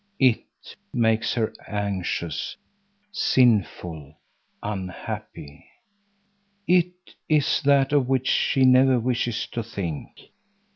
[0.19, 0.45] "It"
[0.91, 2.57] makes her anxious,
[3.11, 4.15] sinful,
[4.63, 5.63] unhappy.
[6.67, 6.95] "It"
[7.29, 10.31] is that of which she never wishes to think.